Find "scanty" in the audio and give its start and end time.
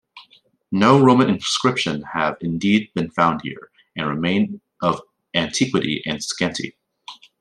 6.19-6.73